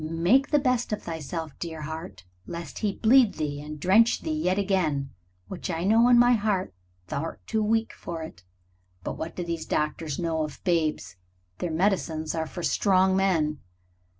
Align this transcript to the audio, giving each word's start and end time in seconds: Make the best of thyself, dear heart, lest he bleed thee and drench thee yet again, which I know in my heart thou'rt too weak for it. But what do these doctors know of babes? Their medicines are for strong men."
Make 0.03 0.49
the 0.49 0.57
best 0.57 0.91
of 0.91 1.03
thyself, 1.03 1.51
dear 1.59 1.83
heart, 1.83 2.23
lest 2.47 2.79
he 2.79 2.93
bleed 2.93 3.35
thee 3.35 3.61
and 3.61 3.79
drench 3.79 4.21
thee 4.21 4.31
yet 4.33 4.57
again, 4.57 5.11
which 5.47 5.69
I 5.69 5.83
know 5.83 6.07
in 6.09 6.17
my 6.17 6.31
heart 6.33 6.73
thou'rt 7.05 7.45
too 7.45 7.61
weak 7.61 7.93
for 7.93 8.23
it. 8.23 8.43
But 9.03 9.15
what 9.19 9.35
do 9.35 9.43
these 9.43 9.67
doctors 9.67 10.17
know 10.17 10.43
of 10.43 10.63
babes? 10.63 11.17
Their 11.59 11.69
medicines 11.69 12.33
are 12.33 12.47
for 12.47 12.63
strong 12.63 13.15
men." 13.15 13.59